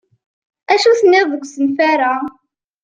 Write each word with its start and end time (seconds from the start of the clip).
Acu 0.73 0.91
tenniḍ 0.99 1.25
deg 1.31 1.43
usenfaṛ-a? 1.45 2.13